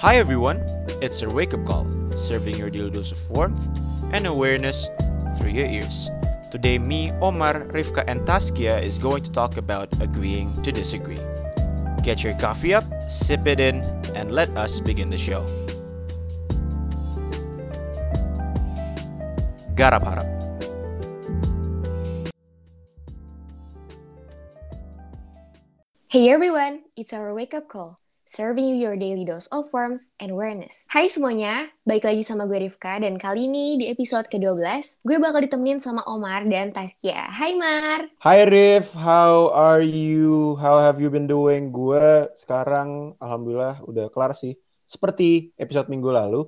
[0.00, 0.64] Hi everyone,
[1.04, 1.84] it's your wake up call,
[2.16, 3.60] serving your daily dose of warmth
[4.16, 4.88] and awareness
[5.36, 6.08] through your ears.
[6.50, 11.20] Today, me, Omar, Rivka, and Taskia is going to talk about agreeing to disagree.
[12.02, 13.84] Get your coffee up, sip it in,
[14.16, 15.44] and let us begin the show.
[19.76, 20.24] Garap harap.
[26.08, 27.99] Hey everyone, it's our wake up call,
[28.30, 30.86] serving you your daily dose of warmth and awareness.
[30.86, 34.62] Hai semuanya, balik lagi sama gue Rifka dan kali ini di episode ke-12,
[35.02, 37.26] gue bakal ditemenin sama Omar dan Taskia.
[37.26, 38.06] Hai Mar!
[38.22, 40.54] Hi Rif, how are you?
[40.62, 41.74] How have you been doing?
[41.74, 44.54] Gue sekarang alhamdulillah udah kelar sih.
[44.86, 46.46] Seperti episode minggu lalu,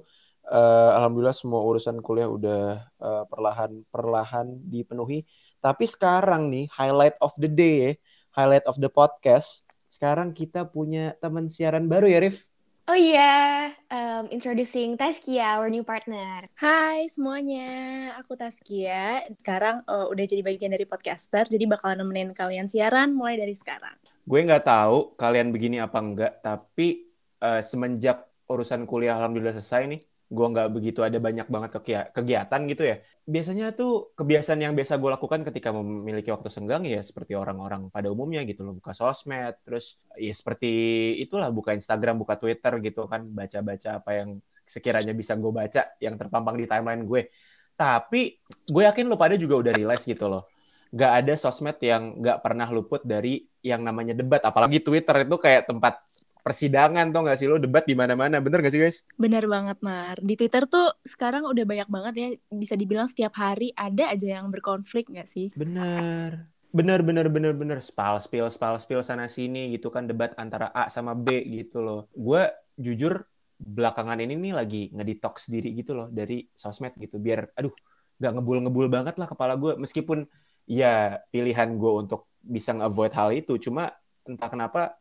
[0.55, 5.27] uh, alhamdulillah semua urusan kuliah udah uh, perlahan perlahan dipenuhi.
[5.58, 7.92] Tapi sekarang nih highlight of the day ya,
[8.39, 9.67] highlight of the podcast.
[9.93, 12.48] Sekarang kita punya teman siaran baru ya Rif.
[12.89, 16.48] Oh iya, um, introducing Taskia, our new partner.
[16.57, 17.69] Hai semuanya,
[18.17, 19.29] aku Taskia.
[19.37, 23.95] Sekarang uh, udah jadi bagian dari podcaster, jadi bakalan nemenin kalian siaran mulai dari sekarang.
[24.25, 27.13] Gue nggak tahu kalian begini apa enggak, tapi
[27.45, 30.01] uh, semenjak urusan kuliah alhamdulillah selesai nih,
[30.33, 31.70] gue nggak begitu ada banyak banget
[32.16, 32.97] kegiatan gitu ya.
[33.28, 38.08] Biasanya tuh kebiasaan yang biasa gue lakukan ketika memiliki waktu senggang ya seperti orang-orang pada
[38.08, 40.72] umumnya gitu loh, buka sosmed, terus ya seperti
[41.20, 46.16] itulah buka Instagram, buka Twitter gitu kan, baca-baca apa yang sekiranya bisa gue baca yang
[46.16, 47.28] terpampang di timeline gue.
[47.77, 50.48] Tapi gue yakin lo pada juga udah realize gitu loh.
[50.92, 54.41] Gak ada sosmed yang gak pernah luput dari yang namanya debat.
[54.44, 56.05] Apalagi Twitter itu kayak tempat
[56.43, 59.07] persidangan tuh gak sih lo debat di mana-mana bener gak sih guys?
[59.15, 60.19] Bener banget Mar.
[60.19, 64.51] Di Twitter tuh sekarang udah banyak banget ya bisa dibilang setiap hari ada aja yang
[64.51, 65.55] berkonflik gak sih?
[65.55, 66.43] Bener.
[66.75, 70.91] Bener bener bener bener spal spil spal spil sana sini gitu kan debat antara A
[70.91, 72.11] sama B gitu loh.
[72.11, 73.23] Gue jujur
[73.63, 77.70] belakangan ini nih lagi ngedetox diri gitu loh dari sosmed gitu biar aduh
[78.19, 80.27] gak ngebul-ngebul banget lah kepala gue meskipun
[80.67, 83.95] ya pilihan gue untuk bisa nge-avoid hal itu cuma
[84.27, 84.98] entah kenapa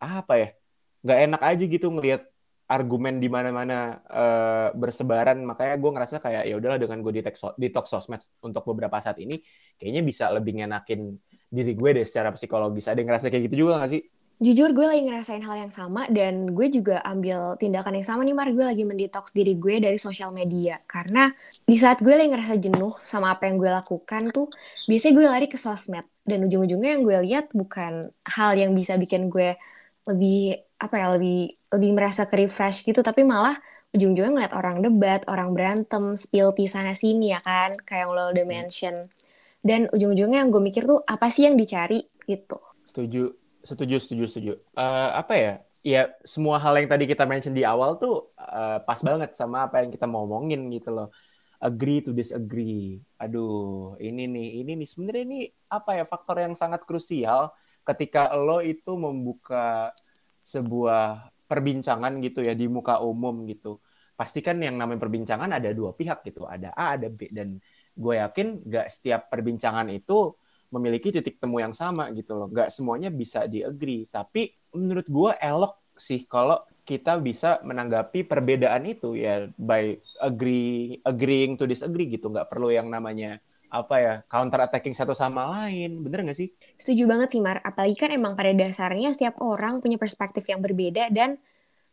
[0.00, 0.48] apa ya
[1.04, 2.22] nggak enak aja gitu ngelihat
[2.64, 7.92] argumen di mana-mana uh, bersebaran makanya gue ngerasa kayak ya udahlah dengan gue detox detox
[7.92, 9.44] sosmed untuk beberapa saat ini
[9.76, 11.12] kayaknya bisa lebih ngenakin
[11.52, 14.02] diri gue deh secara psikologis ada yang ngerasa kayak gitu juga gak sih
[14.42, 18.34] Jujur gue lagi ngerasain hal yang sama dan gue juga ambil tindakan yang sama nih
[18.34, 20.82] Mar, gue lagi mendetox diri gue dari sosial media.
[20.90, 21.30] Karena
[21.62, 24.50] di saat gue lagi ngerasa jenuh sama apa yang gue lakukan tuh,
[24.90, 26.02] biasanya gue lari ke sosmed.
[26.26, 29.54] Dan ujung-ujungnya yang gue lihat bukan hal yang bisa bikin gue
[30.10, 33.56] lebih apa ya lebih lebih merasa ke refresh gitu tapi malah
[33.94, 37.78] ujung-ujungnya ngeliat orang debat orang berantem spill di sana sini ya kan?
[37.86, 38.94] Kayak yang lo udah mention.
[39.64, 42.58] Dan ujung-ujungnya yang gue mikir tuh apa sih yang dicari gitu.
[42.90, 43.32] Setuju
[43.64, 44.52] setuju setuju setuju.
[44.74, 45.54] Uh, apa ya?
[45.84, 49.84] Ya semua hal yang tadi kita mention di awal tuh uh, pas banget sama apa
[49.84, 51.08] yang kita mau ngomongin gitu loh.
[51.62, 53.00] Agree to disagree.
[53.16, 54.88] Aduh ini nih ini nih.
[54.90, 55.40] Sebenarnya ini
[55.70, 59.92] apa ya faktor yang sangat krusial ketika lo itu membuka
[60.44, 63.80] sebuah perbincangan gitu ya di muka umum gitu.
[64.14, 66.44] Pastikan yang namanya perbincangan ada dua pihak gitu.
[66.44, 67.26] Ada A ada B.
[67.32, 67.56] Dan
[67.96, 70.36] gue yakin gak setiap perbincangan itu
[70.68, 72.46] memiliki titik temu yang sama gitu loh.
[72.52, 78.84] Gak semuanya bisa di agree tapi menurut gue elok sih kalau kita bisa menanggapi perbedaan
[78.84, 82.28] itu ya by agree agreeing to disagree gitu.
[82.28, 83.40] Nggak perlu yang namanya
[83.74, 86.54] apa ya counter attacking satu sama lain bener gak sih?
[86.78, 87.58] Setuju banget sih Mar.
[87.66, 91.42] Apalagi kan emang pada dasarnya setiap orang punya perspektif yang berbeda dan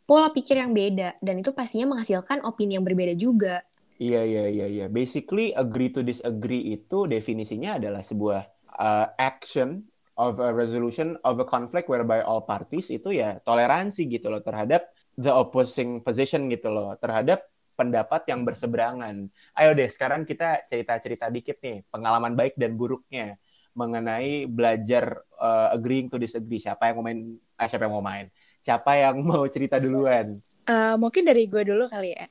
[0.05, 3.65] pola pikir yang beda dan itu pastinya menghasilkan opini yang berbeda juga.
[4.01, 4.85] Iya iya iya iya.
[4.89, 8.41] Basically agree to disagree itu definisinya adalah sebuah
[8.77, 9.85] uh, action
[10.17, 14.89] of a resolution of a conflict whereby all parties itu ya toleransi gitu loh terhadap
[15.17, 16.97] the opposing position gitu loh.
[16.97, 17.50] Terhadap
[17.81, 19.25] pendapat yang berseberangan.
[19.57, 23.41] Ayo deh, sekarang kita cerita-cerita dikit nih, pengalaman baik dan buruknya
[23.73, 26.61] mengenai belajar uh, agreeing to disagree.
[26.61, 27.19] Siapa yang mau main?
[27.57, 28.25] Eh, siapa yang mau main?
[28.61, 30.37] Siapa yang mau cerita duluan?
[30.69, 32.29] Uh, mungkin dari gue dulu kali ya.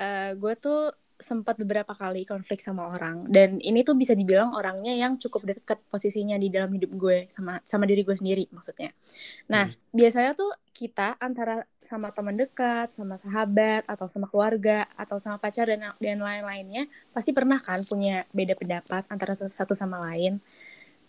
[0.00, 4.92] Uh, gue tuh sempat beberapa kali konflik sama orang dan ini tuh bisa dibilang orangnya
[4.92, 8.92] yang cukup dekat posisinya di dalam hidup gue sama sama diri gue sendiri maksudnya.
[9.48, 9.96] Nah hmm.
[9.96, 15.72] biasanya tuh kita antara sama teman dekat, sama sahabat atau sama keluarga atau sama pacar
[15.72, 16.84] dan dan lain-lainnya
[17.16, 20.44] pasti pernah kan punya beda pendapat antara satu sama lain.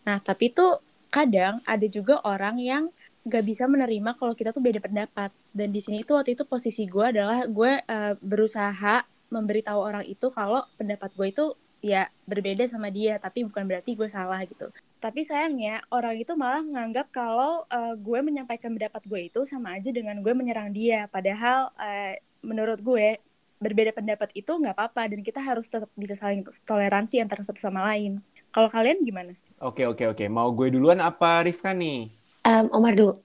[0.08, 0.80] Nah tapi tuh
[1.12, 2.84] kadang ada juga orang yang
[3.28, 6.88] gak bisa menerima kalau kita tuh beda pendapat dan di sini tuh waktu itu posisi
[6.88, 11.46] gue adalah gue uh, berusaha memberitahu orang itu kalau pendapat gue itu
[11.78, 16.66] ya berbeda sama dia tapi bukan berarti gue salah gitu Tapi sayangnya orang itu malah
[16.66, 21.06] menganggap kalau uh, gue menyampaikan pendapat gue itu sama aja dengan gue menyerang dia.
[21.14, 23.22] Padahal uh, menurut gue
[23.62, 27.86] berbeda pendapat itu nggak apa-apa dan kita harus tetap bisa saling toleransi antara satu sama
[27.94, 28.26] lain.
[28.50, 29.38] Kalau kalian gimana?
[29.62, 30.26] Oke oke oke.
[30.34, 32.10] Mau gue duluan apa Rifka nih?
[32.42, 33.22] Um, Omar dulu.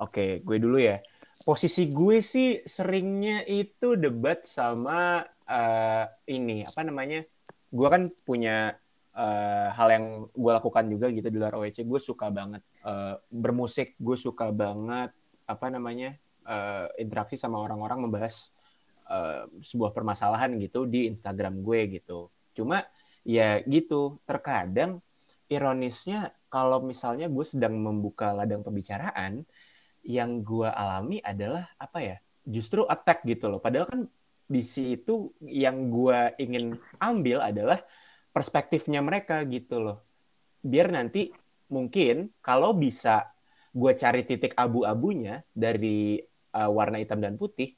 [0.00, 0.98] Oke, gue dulu ya.
[1.42, 7.26] Posisi gue sih seringnya itu debat sama uh, ini apa namanya?
[7.72, 8.78] Gue kan punya
[9.16, 13.96] uh, hal yang gue lakukan juga gitu di luar OEC gue suka banget uh, bermusik
[14.00, 15.12] gue suka banget
[15.44, 16.16] apa namanya
[16.48, 18.52] uh, interaksi sama orang-orang membahas
[19.08, 22.84] uh, sebuah permasalahan gitu di Instagram gue gitu cuma
[23.24, 25.00] ya gitu terkadang
[25.48, 29.44] ironisnya kalau misalnya gue sedang membuka ladang pembicaraan
[30.02, 34.00] yang gue alami adalah apa ya justru attack gitu loh padahal kan
[34.52, 37.80] di situ yang gue ingin ambil adalah
[38.32, 39.98] perspektifnya mereka gitu loh.
[40.60, 41.32] Biar nanti
[41.72, 43.32] mungkin kalau bisa
[43.72, 46.20] gue cari titik abu-abunya dari
[46.52, 47.72] uh, warna hitam dan putih,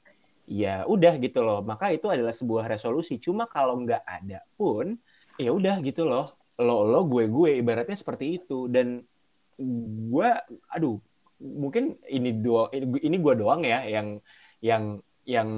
[0.47, 1.63] ya udah gitu loh.
[1.63, 3.15] Maka itu adalah sebuah resolusi.
[3.19, 4.99] Cuma kalau nggak ada pun,
[5.39, 6.27] ya udah gitu loh.
[6.59, 9.03] Lo lo gue gue ibaratnya seperti itu dan
[10.11, 10.29] gue,
[10.71, 10.99] aduh,
[11.45, 14.17] mungkin ini dua ini, gue doang ya yang
[14.59, 14.83] yang
[15.25, 15.49] yang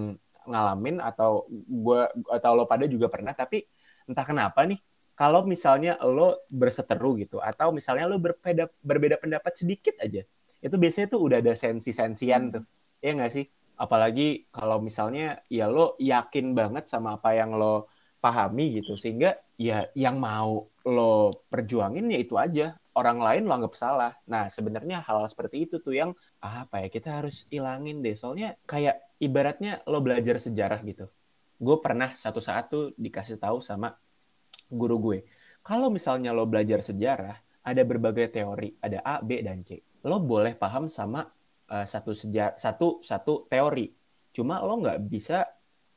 [0.48, 2.01] ngalamin atau gue
[2.31, 3.63] atau lo pada juga pernah tapi
[4.07, 4.80] entah kenapa nih
[5.16, 10.24] kalau misalnya lo berseteru gitu atau misalnya lo berbeda berbeda pendapat sedikit aja
[10.63, 12.63] itu biasanya tuh udah ada sensi-sensian tuh
[13.01, 13.45] ya nggak sih?
[13.78, 19.86] Apalagi kalau misalnya ya lo yakin banget sama apa yang lo pahami gitu sehingga ya
[19.94, 25.19] yang mau lo perjuangin ya itu aja orang lain lo anggap salah nah sebenarnya hal,
[25.24, 30.00] hal seperti itu tuh yang apa ya kita harus ilangin deh soalnya kayak ibaratnya lo
[30.00, 31.12] belajar sejarah gitu
[31.57, 33.98] gue pernah satu saat tuh dikasih tahu sama
[34.69, 35.19] guru gue.
[35.63, 39.84] Kalau misalnya lo belajar sejarah, ada berbagai teori, ada A, B, dan C.
[40.07, 41.28] Lo boleh paham sama
[41.68, 43.92] uh, satu sejarah, satu satu teori.
[44.31, 45.44] Cuma lo nggak bisa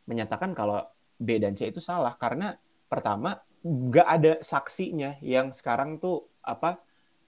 [0.08, 0.82] menyatakan kalau
[1.20, 2.56] B dan C itu salah karena
[2.90, 6.80] pertama nggak ada saksinya yang sekarang tuh apa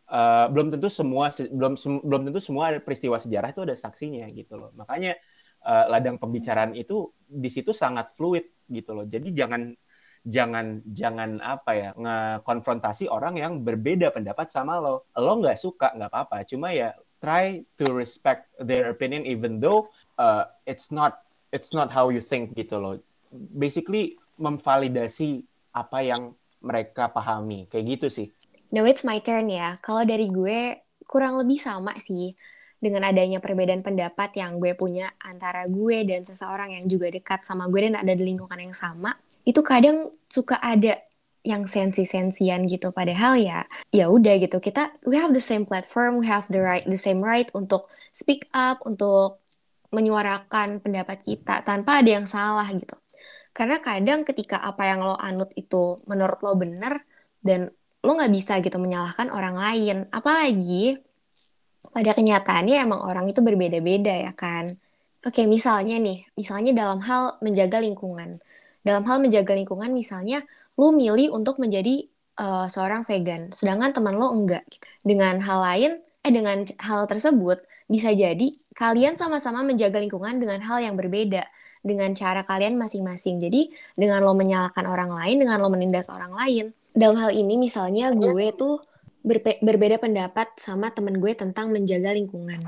[0.09, 4.57] uh, belum tentu semua belum belum tentu semua ada peristiwa sejarah itu ada saksinya gitu
[4.57, 4.73] loh.
[4.73, 5.17] Makanya
[5.65, 9.05] uh, ladang pembicaraan itu di situ sangat fluid gitu loh.
[9.05, 9.73] Jadi jangan
[10.23, 15.09] jangan jangan apa ya ngekonfrontasi orang yang berbeda pendapat sama lo.
[15.19, 16.49] Lo nggak suka nggak apa-apa.
[16.49, 19.87] Cuma ya try to respect their opinion even though
[20.17, 22.97] uh, it's not it's not how you think gitu loh.
[23.33, 27.67] Basically memvalidasi apa yang mereka pahami.
[27.67, 28.29] Kayak gitu sih.
[28.73, 29.77] Now it's my turn ya.
[29.85, 32.33] Kalau dari gue kurang lebih sama sih
[32.81, 37.69] dengan adanya perbedaan pendapat yang gue punya antara gue dan seseorang yang juga dekat sama
[37.69, 39.13] gue dan ada di lingkungan yang sama.
[39.45, 40.97] Itu kadang suka ada
[41.43, 42.95] yang sensi-sensian gitu.
[42.95, 44.63] Padahal ya ya udah gitu.
[44.63, 48.49] Kita we have the same platform we have the right the same right untuk speak
[48.55, 49.43] up untuk
[49.93, 53.02] menyuarakan pendapat kita tanpa ada yang salah gitu
[53.53, 57.05] karena kadang ketika apa yang lo anut itu menurut lo bener
[57.45, 57.69] dan
[58.03, 59.97] lo nggak bisa gitu menyalahkan orang lain.
[60.09, 60.99] Apalagi
[61.93, 64.73] pada kenyataannya emang orang itu berbeda-beda ya kan.
[65.23, 68.41] Oke misalnya nih misalnya dalam hal menjaga lingkungan.
[68.83, 70.43] Dalam hal menjaga lingkungan misalnya
[70.75, 72.09] lu milih untuk menjadi
[72.41, 74.65] uh, seorang vegan sedangkan teman lo enggak.
[75.05, 75.93] Dengan hal lain
[76.25, 81.45] eh dengan hal tersebut bisa jadi kalian sama-sama menjaga lingkungan dengan hal yang berbeda
[81.83, 83.43] dengan cara kalian masing-masing.
[83.43, 86.71] Jadi dengan lo menyalahkan orang lain, dengan lo menindas orang lain.
[86.95, 88.81] Dalam hal ini misalnya gue tuh
[89.27, 92.63] berpe- berbeda pendapat sama temen gue tentang menjaga lingkungan.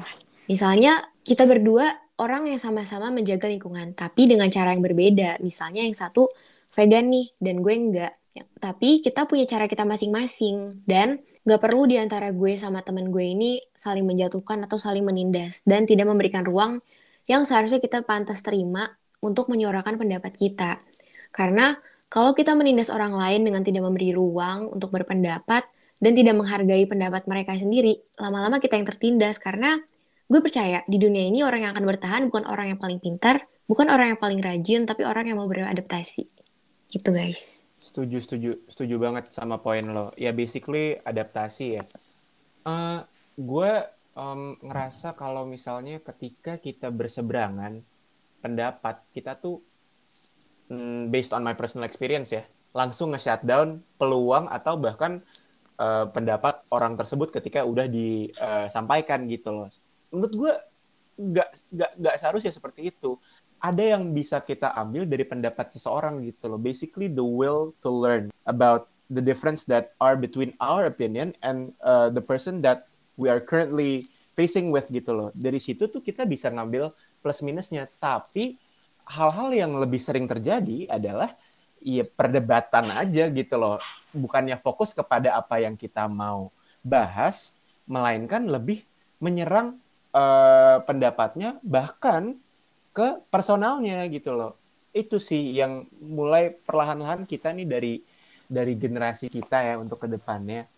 [0.51, 1.89] Misalnya kita berdua
[2.21, 5.41] orang yang sama-sama menjaga lingkungan, tapi dengan cara yang berbeda.
[5.41, 6.31] Misalnya yang satu
[6.75, 8.13] vegan nih, dan gue enggak.
[8.35, 13.15] Ya, tapi kita punya cara kita masing-masing, dan gak perlu di antara gue sama temen
[13.15, 16.83] gue ini saling menjatuhkan atau saling menindas, dan tidak memberikan ruang
[17.31, 18.91] yang seharusnya kita pantas terima
[19.25, 20.85] untuk menyuarakan pendapat kita.
[21.33, 21.73] Karena
[22.13, 25.65] kalau kita menindas orang lain dengan tidak memberi ruang untuk berpendapat,
[26.05, 29.81] dan tidak menghargai pendapat mereka sendiri, lama-lama kita yang tertindas karena
[30.29, 33.89] gue percaya di dunia ini orang yang akan bertahan bukan orang yang paling pintar, bukan
[33.89, 36.29] orang yang paling rajin, tapi orang yang mau beradaptasi.
[36.93, 37.65] Gitu guys.
[37.81, 40.13] Setuju, setuju, setuju banget sama poin lo.
[40.21, 41.85] Ya basically adaptasi ya.
[42.69, 43.01] Uh,
[43.41, 43.73] gue
[44.13, 47.81] um, ngerasa kalau misalnya ketika kita berseberangan
[48.45, 49.65] pendapat, kita tuh
[50.69, 52.45] um, based on my personal experience ya,
[52.77, 55.25] langsung nge-shutdown peluang atau bahkan
[55.81, 59.69] uh, pendapat orang tersebut ketika udah disampaikan gitu loh.
[60.13, 60.53] Menurut gue
[61.15, 63.17] nggak nggak nggak seharusnya seperti itu.
[63.65, 66.61] Ada yang bisa kita ambil dari pendapat seseorang gitu loh.
[66.61, 72.13] Basically the will to learn about the difference that are between our opinion and uh,
[72.13, 75.29] the person that we are currently facing with gitu loh.
[75.33, 76.93] Dari situ tuh kita bisa ngambil
[77.25, 77.89] plus minusnya.
[77.97, 78.61] Tapi
[79.09, 81.33] hal-hal yang lebih sering terjadi adalah
[81.81, 83.81] ya perdebatan aja gitu loh.
[84.13, 86.53] Bukannya fokus kepada apa yang kita mau
[86.85, 87.57] bahas,
[87.89, 88.85] melainkan lebih
[89.25, 89.81] menyerang
[90.13, 92.37] uh, pendapatnya bahkan
[92.93, 94.61] ke personalnya gitu loh.
[94.93, 97.95] Itu sih yang mulai perlahan-lahan kita nih dari
[98.45, 100.69] dari generasi kita ya untuk ke depannya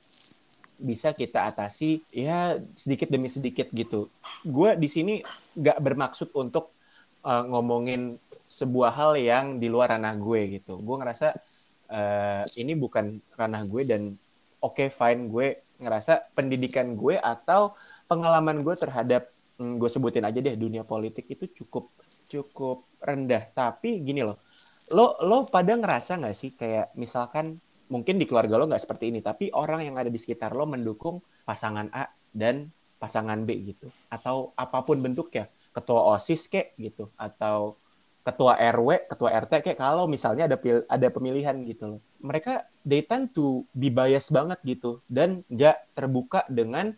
[0.76, 4.12] bisa kita atasi ya sedikit demi sedikit gitu.
[4.44, 5.24] Gue di sini
[5.56, 6.76] nggak bermaksud untuk
[7.24, 10.78] uh, ngomongin sebuah hal yang di luar ranah gue gitu.
[10.78, 11.34] Gue ngerasa
[11.90, 14.02] uh, ini bukan ranah gue dan
[14.62, 17.76] oke okay, fine gue ngerasa pendidikan gue atau
[18.08, 19.28] pengalaman gue terhadap
[19.60, 21.90] hmm, gue sebutin aja deh dunia politik itu cukup
[22.30, 23.48] cukup rendah.
[23.52, 24.38] Tapi gini loh,
[24.92, 29.20] lo lo pada ngerasa nggak sih kayak misalkan mungkin di keluarga lo nggak seperti ini,
[29.22, 34.56] tapi orang yang ada di sekitar lo mendukung pasangan A dan pasangan B gitu, atau
[34.56, 37.76] apa pun bentuknya, ketua osis kek gitu, atau
[38.26, 42.00] ketua RW, ketua RT kayak kalau misalnya ada pil ada pemilihan gitu loh.
[42.18, 46.90] Mereka they tend to be biased banget gitu dan nggak terbuka dengan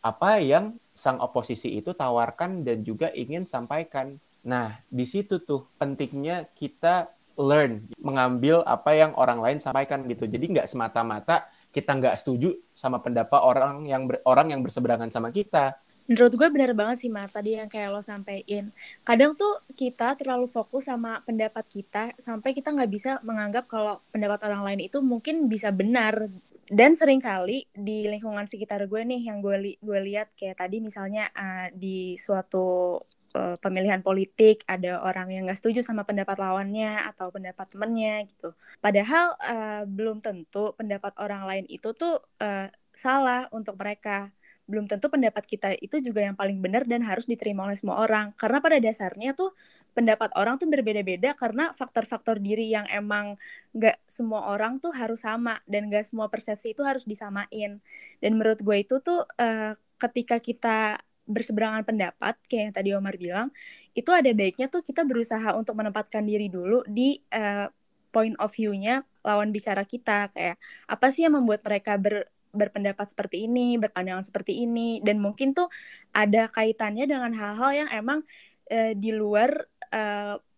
[0.00, 4.16] apa yang sang oposisi itu tawarkan dan juga ingin sampaikan.
[4.48, 10.28] Nah, di situ tuh pentingnya kita learn mengambil apa yang orang lain sampaikan gitu.
[10.28, 15.32] Jadi nggak semata-mata kita nggak setuju sama pendapat orang yang ber, orang yang berseberangan sama
[15.32, 18.74] kita Menurut gue benar banget sih, Mat, tadi yang kayak lo sampein.
[19.06, 24.42] Kadang tuh kita terlalu fokus sama pendapat kita, sampai kita nggak bisa menganggap kalau pendapat
[24.50, 26.26] orang lain itu mungkin bisa benar.
[26.70, 30.78] Dan sering kali di lingkungan sekitar gue nih, yang gue, li gue lihat kayak tadi
[30.78, 32.98] misalnya uh, di suatu
[33.34, 38.54] uh, pemilihan politik, ada orang yang nggak setuju sama pendapat lawannya atau pendapat temennya gitu.
[38.78, 44.30] Padahal uh, belum tentu pendapat orang lain itu tuh uh, salah untuk mereka
[44.72, 48.32] belum tentu pendapat kita itu juga yang paling benar dan harus diterima oleh semua orang.
[48.40, 49.52] Karena pada dasarnya tuh
[49.92, 53.36] pendapat orang tuh berbeda-beda karena faktor-faktor diri yang emang
[53.76, 57.84] gak semua orang tuh harus sama dan gak semua persepsi itu harus disamain.
[58.24, 60.96] Dan menurut gue itu tuh uh, ketika kita
[61.28, 63.52] berseberangan pendapat kayak yang tadi Omar bilang,
[63.92, 67.68] itu ada baiknya tuh kita berusaha untuk menempatkan diri dulu di uh,
[68.12, 70.58] point of view-nya lawan bicara kita kayak
[70.90, 75.72] apa sih yang membuat mereka ber berpendapat seperti ini, berpandangan seperti ini, dan mungkin tuh
[76.12, 78.20] ada kaitannya dengan hal-hal yang emang
[78.68, 79.50] e, di luar
[79.88, 80.02] e,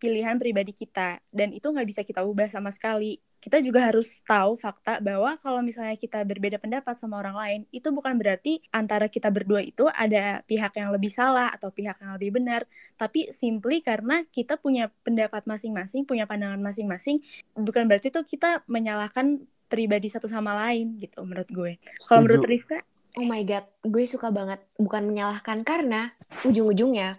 [0.02, 3.22] pilihan pribadi kita, dan itu nggak bisa kita ubah sama sekali.
[3.44, 7.92] Kita juga harus tahu fakta bahwa kalau misalnya kita berbeda pendapat sama orang lain, itu
[7.92, 12.40] bukan berarti antara kita berdua itu ada pihak yang lebih salah atau pihak yang lebih
[12.40, 12.64] benar,
[12.96, 17.20] tapi simply karena kita punya pendapat masing-masing, punya pandangan masing-masing,
[17.52, 21.73] bukan berarti tuh kita menyalahkan pribadi satu sama lain gitu menurut gue.
[22.06, 22.78] Kalau menurut Rifka?
[23.14, 26.11] Oh my god, gue suka banget bukan menyalahkan karena
[26.42, 27.14] ujung-ujungnya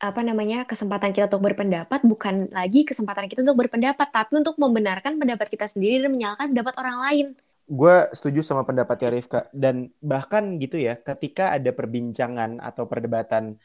[0.00, 5.20] apa namanya kesempatan kita untuk berpendapat bukan lagi kesempatan kita untuk berpendapat tapi untuk membenarkan
[5.20, 7.26] pendapat kita sendiri dan menyalahkan pendapat orang lain.
[7.68, 13.60] Gue setuju sama pendapatnya Rifka dan bahkan gitu ya ketika ada perbincangan atau perdebatan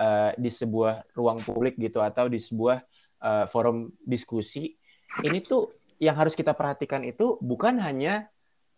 [0.00, 2.80] uh, di sebuah ruang publik gitu atau di sebuah
[3.20, 4.74] uh, forum diskusi
[5.22, 8.28] ini tuh yang harus kita perhatikan itu bukan hanya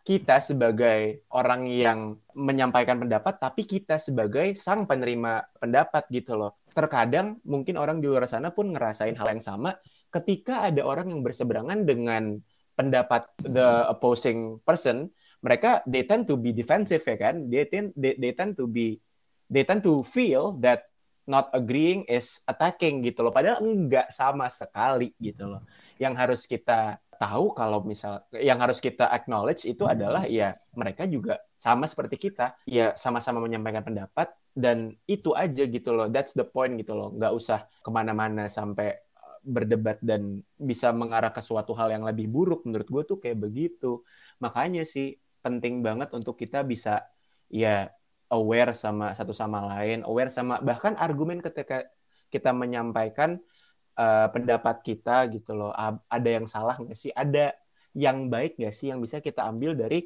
[0.07, 6.63] kita sebagai orang yang menyampaikan pendapat, tapi kita sebagai sang penerima pendapat gitu loh.
[6.71, 9.75] Terkadang mungkin orang di luar sana pun ngerasain hal yang sama
[10.07, 12.39] ketika ada orang yang berseberangan dengan
[12.79, 15.11] pendapat the opposing person,
[15.43, 17.51] mereka they tend to be defensive ya kan?
[17.51, 19.03] They tend they, they tend to be
[19.51, 20.87] they tend to feel that
[21.27, 23.35] not agreeing is attacking gitu loh.
[23.35, 25.67] Padahal enggak sama sekali gitu loh.
[25.99, 31.41] Yang harus kita tahu kalau misal yang harus kita acknowledge itu adalah ya mereka juga
[31.57, 32.53] sama seperti kita.
[32.69, 36.07] Ya sama-sama menyampaikan pendapat dan itu aja gitu loh.
[36.07, 37.13] That's the point gitu loh.
[37.13, 42.29] Nggak usah ke mana-mana sampai uh, berdebat dan bisa mengarah ke suatu hal yang lebih
[42.29, 42.63] buruk.
[42.65, 44.01] Menurut gue tuh kayak begitu.
[44.39, 47.05] Makanya sih penting banget untuk kita bisa
[47.47, 47.87] ya
[48.27, 51.87] aware sama satu sama lain aware sama bahkan argumen ketika
[52.27, 53.39] kita menyampaikan
[53.97, 55.73] uh, pendapat kita gitu loh.
[56.07, 57.11] Ada yang salah nggak sih?
[57.11, 57.57] Ada
[57.97, 60.05] yang baik nggak sih yang bisa kita ambil dari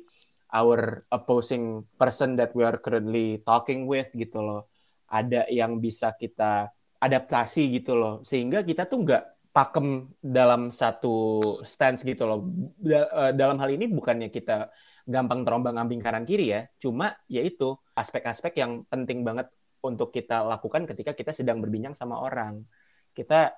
[0.51, 4.71] our opposing person that we are currently talking with gitu loh.
[5.12, 8.24] Ada yang bisa kita adaptasi gitu loh.
[8.24, 12.48] Sehingga kita tuh nggak pakem dalam satu stance gitu loh.
[12.88, 14.71] Eh, dalam hal ini bukannya kita
[15.03, 16.62] gampang terombang ambing kanan kiri ya.
[16.79, 19.51] Cuma yaitu aspek-aspek yang penting banget
[19.83, 22.63] untuk kita lakukan ketika kita sedang berbincang sama orang.
[23.12, 23.51] Kita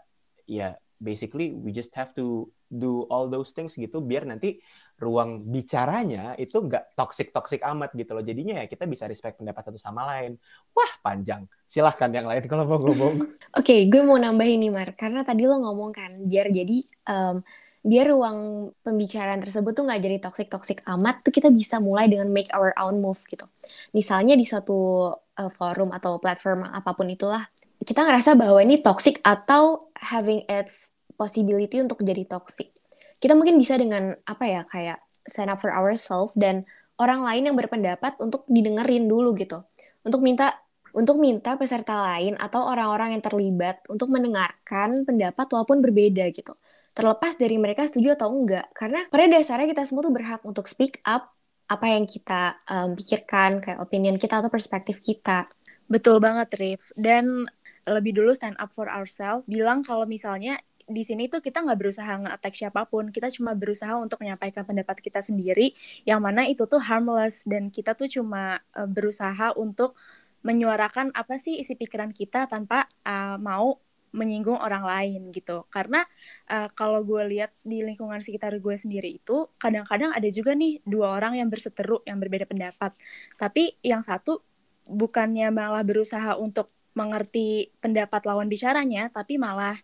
[0.47, 4.57] ya basically we just have to do all those things gitu biar nanti
[4.97, 8.23] ruang bicaranya itu nggak toxic toxic amat gitu loh.
[8.23, 10.39] Jadinya ya kita bisa respect pendapat satu sama lain.
[10.71, 11.45] Wah panjang.
[11.67, 13.15] Silahkan yang lain kalau mau ngomong.
[13.59, 14.89] Oke okay, gue mau nambahin nih Mar.
[14.95, 16.81] Karena tadi lo ngomong kan biar jadi
[17.11, 17.43] um,
[17.83, 22.31] biar ruang pembicaraan tersebut tuh nggak jadi toxic toxic amat tuh kita bisa mulai dengan
[22.31, 23.43] make our own move gitu.
[23.91, 27.43] Misalnya di suatu uh, forum atau platform apa pun itulah
[27.83, 32.71] kita ngerasa bahwa ini toxic atau having its possibility untuk jadi toxic.
[33.19, 36.67] Kita mungkin bisa dengan apa ya kayak stand up for ourselves dan
[36.99, 39.63] orang lain yang berpendapat untuk didengerin dulu gitu.
[40.03, 40.51] Untuk minta
[40.93, 46.53] untuk minta peserta lain atau orang-orang yang terlibat untuk mendengarkan pendapat walaupun berbeda gitu.
[46.93, 48.69] Terlepas dari mereka setuju atau enggak.
[48.77, 51.33] Karena pada dasarnya kita semua tuh berhak untuk speak up
[51.65, 55.49] apa yang kita um, pikirkan, kayak opinion kita atau perspektif kita.
[55.89, 56.93] Betul banget, Rif.
[56.93, 57.49] Dan
[57.87, 62.11] lebih dulu stand up for ourselves, bilang kalau misalnya di sini tuh kita nggak berusaha
[62.27, 65.71] nge-attack siapa pun, kita cuma berusaha untuk menyampaikan pendapat kita sendiri,
[66.03, 69.95] yang mana itu tuh harmless dan kita tuh cuma uh, berusaha untuk
[70.43, 73.79] menyuarakan apa sih isi pikiran kita tanpa uh, mau
[74.11, 75.63] menyinggung orang lain gitu.
[75.71, 76.03] Karena
[76.51, 81.15] uh, kalau gue lihat di lingkungan sekitar gue sendiri itu kadang-kadang ada juga nih dua
[81.15, 82.91] orang yang berseteru yang berbeda pendapat,
[83.39, 84.43] tapi yang satu
[84.91, 89.77] bukannya malah berusaha untuk mengerti pendapat lawan bicaranya, tapi malah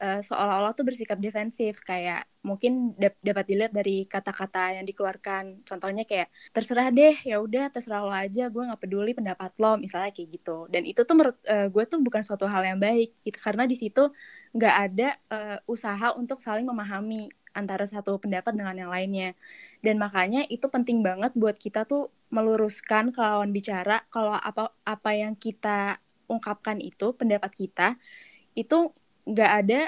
[0.00, 1.82] uh, seolah-olah tuh bersikap defensif.
[1.84, 5.66] Kayak mungkin dap dapat dilihat dari kata-kata yang dikeluarkan.
[5.66, 10.10] Contohnya kayak terserah deh ya udah terserah lo aja gue nggak peduli pendapat lo misalnya
[10.14, 10.64] kayak gitu.
[10.72, 13.12] Dan itu tuh menurut uh, gue tuh bukan suatu hal yang baik.
[13.26, 14.10] Gitu karena di situ
[14.56, 19.34] nggak ada uh, usaha untuk saling memahami antara satu pendapat dengan yang lainnya.
[19.82, 25.10] Dan makanya itu penting banget buat kita tuh meluruskan ke lawan bicara kalau apa apa
[25.16, 25.96] yang kita
[26.28, 27.96] ungkapkan itu pendapat kita
[28.54, 28.92] itu
[29.26, 29.80] nggak ada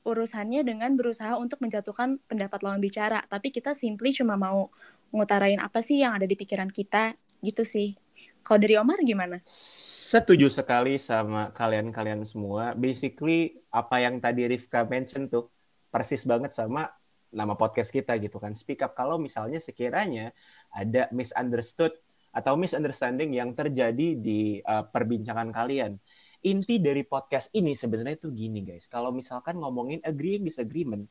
[0.00, 4.72] urusannya dengan berusaha untuk menjatuhkan pendapat lawan bicara, tapi kita simply cuma mau
[5.12, 7.96] ngutarain apa sih yang ada di pikiran kita, gitu sih.
[8.40, 9.44] Kalau dari Omar gimana?
[9.44, 12.72] Setuju sekali sama kalian-kalian semua.
[12.72, 15.52] Basically, apa yang tadi Rifka mention tuh,
[15.92, 16.88] persis banget sama
[17.30, 18.56] nama podcast kita gitu kan.
[18.56, 20.32] Speak up kalau misalnya sekiranya
[20.72, 21.94] ada misunderstood
[22.30, 25.98] atau misunderstanding yang terjadi di uh, perbincangan kalian
[26.40, 28.88] inti dari podcast ini sebenarnya itu gini guys.
[28.88, 31.04] Kalau misalkan ngomongin agreeing disagreement,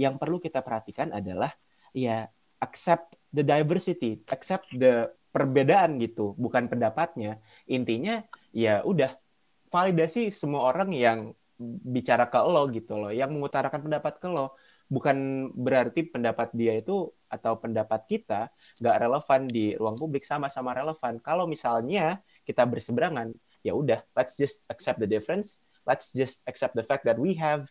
[0.00, 1.52] yang perlu kita perhatikan adalah
[1.92, 2.24] ya
[2.60, 7.38] accept the diversity, accept the perbedaan gitu, bukan pendapatnya.
[7.68, 9.12] Intinya ya udah
[9.68, 11.18] validasi semua orang yang
[11.84, 14.56] bicara ke lo gitu loh, yang mengutarakan pendapat ke lo.
[14.90, 18.50] Bukan berarti pendapat dia itu atau pendapat kita
[18.82, 21.22] nggak relevan di ruang publik sama-sama relevan.
[21.22, 23.30] Kalau misalnya kita berseberangan,
[23.62, 27.68] ya udah let's just accept the difference let's just accept the fact that we have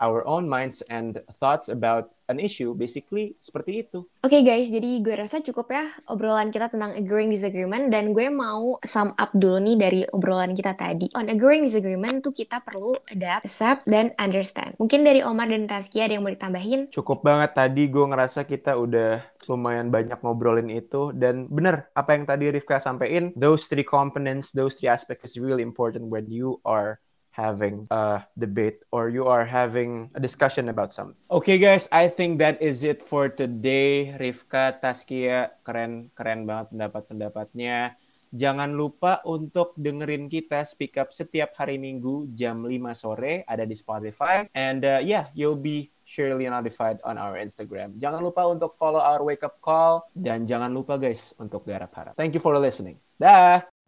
[0.00, 4.06] our own minds and thoughts about an issue basically seperti itu.
[4.22, 8.30] Oke okay guys, jadi gue rasa cukup ya obrolan kita tentang agreeing disagreement dan gue
[8.30, 11.10] mau sum up dulu nih dari obrolan kita tadi.
[11.18, 14.78] On agreeing disagreement tuh kita perlu adapt, accept, dan understand.
[14.78, 16.94] Mungkin dari Omar dan Taskia ada yang mau ditambahin?
[16.94, 22.24] Cukup banget tadi gue ngerasa kita udah lumayan banyak ngobrolin itu dan bener apa yang
[22.30, 27.02] tadi Rifka sampaikan, those three components, those three aspects is really important when you are
[27.30, 31.16] having a debate or you are having a discussion about something.
[31.30, 34.14] Okay guys, I think that is it for today.
[34.18, 37.96] Rifka, Taskia, keren-keren banget pendapat-pendapatnya.
[38.30, 43.74] Jangan lupa untuk dengerin kita speak up setiap hari Minggu jam 5 sore ada di
[43.74, 44.46] Spotify.
[44.54, 47.98] And uh, yeah, you'll be surely notified on our Instagram.
[47.98, 52.14] Jangan lupa untuk follow our wake up call dan jangan lupa guys untuk garap harap.
[52.14, 53.02] Thank you for listening.
[53.18, 53.79] Dah.